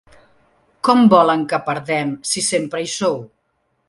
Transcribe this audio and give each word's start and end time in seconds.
Com 0.87 1.03
volen 1.13 1.43
que 1.51 1.59
perdem, 1.67 2.13
si 2.31 2.43
sempre 2.47 2.81
hi 2.87 2.91
sou? 2.95 3.21